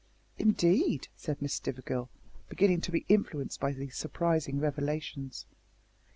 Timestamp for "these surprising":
3.71-4.57